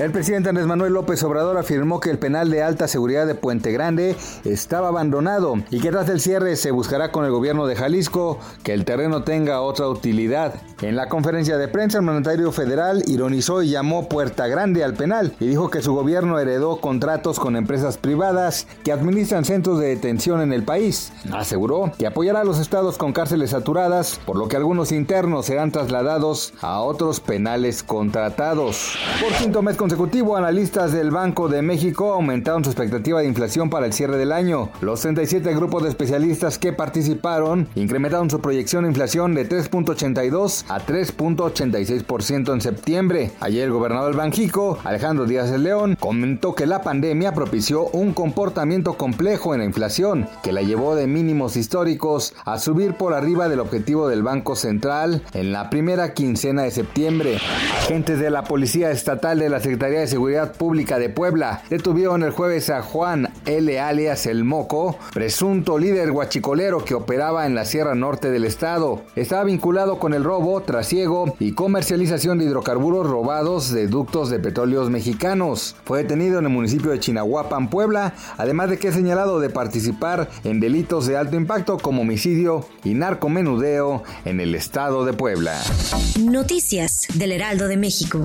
El 0.00 0.12
presidente 0.12 0.48
Andrés 0.48 0.66
Manuel 0.66 0.94
López 0.94 1.22
Obrador 1.24 1.58
afirmó 1.58 2.00
que 2.00 2.08
el 2.08 2.18
penal 2.18 2.48
de 2.48 2.62
alta 2.62 2.88
seguridad 2.88 3.26
de 3.26 3.34
Puente 3.34 3.70
Grande 3.70 4.16
estaba 4.46 4.88
abandonado 4.88 5.56
y 5.70 5.78
que 5.78 5.90
tras 5.90 6.08
el 6.08 6.22
cierre 6.22 6.56
se 6.56 6.70
buscará 6.70 7.12
con 7.12 7.26
el 7.26 7.30
gobierno 7.30 7.66
de 7.66 7.76
Jalisco 7.76 8.38
que 8.62 8.72
el 8.72 8.86
terreno 8.86 9.24
tenga 9.24 9.60
otra 9.60 9.88
utilidad. 9.88 10.54
En 10.80 10.96
la 10.96 11.10
conferencia 11.10 11.58
de 11.58 11.68
prensa, 11.68 11.98
el 11.98 12.04
mandatario 12.04 12.50
federal 12.50 13.02
ironizó 13.08 13.62
y 13.62 13.68
llamó 13.68 14.08
Puerta 14.08 14.46
Grande 14.46 14.82
al 14.82 14.94
penal 14.94 15.34
y 15.38 15.46
dijo 15.46 15.68
que 15.68 15.82
su 15.82 15.92
gobierno 15.92 16.38
heredó 16.38 16.80
contratos 16.80 17.38
con 17.38 17.54
empresas 17.54 17.98
privadas 17.98 18.66
que 18.82 18.92
administran 18.92 19.44
centros 19.44 19.78
de 19.80 19.88
detención 19.88 20.40
en 20.40 20.54
el 20.54 20.62
país. 20.62 21.12
Aseguró 21.30 21.92
que 21.98 22.06
apoyará 22.06 22.40
a 22.40 22.44
los 22.44 22.58
estados 22.58 22.96
con 22.96 23.12
cárceles 23.12 23.50
saturadas, 23.50 24.18
por 24.24 24.38
lo 24.38 24.48
que 24.48 24.56
algunos 24.56 24.92
internos 24.92 25.44
serán 25.44 25.72
trasladados 25.72 26.54
a 26.62 26.80
otros 26.80 27.20
penales 27.20 27.82
contratados. 27.82 28.96
Por 29.20 29.34
quinto 29.34 29.60
mes 29.60 29.76
consecutivo, 29.90 30.36
analistas 30.36 30.92
del 30.92 31.10
Banco 31.10 31.48
de 31.48 31.62
México 31.62 32.12
aumentaron 32.12 32.62
su 32.62 32.70
expectativa 32.70 33.18
de 33.18 33.26
inflación 33.26 33.70
para 33.70 33.86
el 33.86 33.92
cierre 33.92 34.18
del 34.18 34.30
año. 34.30 34.70
Los 34.80 35.00
37 35.00 35.52
grupos 35.52 35.82
de 35.82 35.88
especialistas 35.88 36.58
que 36.58 36.72
participaron 36.72 37.66
incrementaron 37.74 38.30
su 38.30 38.40
proyección 38.40 38.84
de 38.84 38.90
inflación 38.90 39.34
de 39.34 39.48
3.82 39.48 40.66
a 40.68 40.78
3.86% 40.86 42.52
en 42.52 42.60
septiembre. 42.60 43.32
Ayer 43.40 43.64
el 43.64 43.72
gobernador 43.72 44.14
Banjico, 44.14 44.78
Alejandro 44.84 45.26
Díaz 45.26 45.50
de 45.50 45.58
León, 45.58 45.96
comentó 45.98 46.54
que 46.54 46.66
la 46.66 46.82
pandemia 46.82 47.34
propició 47.34 47.86
un 47.86 48.12
comportamiento 48.12 48.92
complejo 48.94 49.54
en 49.54 49.60
la 49.60 49.66
inflación, 49.66 50.28
que 50.44 50.52
la 50.52 50.62
llevó 50.62 50.94
de 50.94 51.08
mínimos 51.08 51.56
históricos 51.56 52.32
a 52.44 52.60
subir 52.60 52.94
por 52.94 53.12
arriba 53.12 53.48
del 53.48 53.58
objetivo 53.58 54.06
del 54.06 54.22
Banco 54.22 54.54
Central 54.54 55.24
en 55.32 55.50
la 55.50 55.68
primera 55.68 56.14
quincena 56.14 56.62
de 56.62 56.70
septiembre. 56.70 57.38
Agentes 57.80 58.20
de 58.20 58.30
la 58.30 58.44
Policía 58.44 58.92
Estatal 58.92 59.40
de 59.40 59.50
la 59.50 59.58
Secretaría 59.70 60.00
de 60.00 60.08
Seguridad 60.08 60.56
Pública 60.56 60.98
de 60.98 61.10
Puebla 61.10 61.62
detuvieron 61.70 62.24
el 62.24 62.32
jueves 62.32 62.70
a 62.70 62.82
Juan 62.82 63.32
L. 63.46 63.78
alias 63.78 64.26
El 64.26 64.42
Moco, 64.42 64.98
presunto 65.12 65.78
líder 65.78 66.10
guachicolero 66.10 66.84
que 66.84 66.96
operaba 66.96 67.46
en 67.46 67.54
la 67.54 67.64
Sierra 67.64 67.94
Norte 67.94 68.32
del 68.32 68.46
estado. 68.46 69.02
Estaba 69.14 69.44
vinculado 69.44 70.00
con 70.00 70.12
el 70.12 70.24
robo, 70.24 70.60
trasiego 70.62 71.36
y 71.38 71.52
comercialización 71.52 72.38
de 72.38 72.46
hidrocarburos 72.46 73.08
robados 73.08 73.70
de 73.70 73.86
ductos 73.86 74.28
de 74.28 74.40
petróleos 74.40 74.90
mexicanos. 74.90 75.76
Fue 75.84 75.98
detenido 75.98 76.40
en 76.40 76.46
el 76.46 76.50
municipio 76.50 76.90
de 76.90 76.98
Chinahuapan, 76.98 77.70
Puebla, 77.70 78.14
además 78.38 78.70
de 78.70 78.78
que 78.80 78.88
es 78.88 78.94
señalado 78.96 79.38
de 79.38 79.50
participar 79.50 80.28
en 80.42 80.58
delitos 80.58 81.06
de 81.06 81.16
alto 81.16 81.36
impacto 81.36 81.78
como 81.78 82.02
homicidio 82.02 82.66
y 82.82 82.94
narcomenudeo 82.94 84.02
en 84.24 84.40
el 84.40 84.56
estado 84.56 85.04
de 85.04 85.12
Puebla. 85.12 85.62
Noticias 86.18 87.06
del 87.14 87.30
Heraldo 87.30 87.68
de 87.68 87.76
México. 87.76 88.24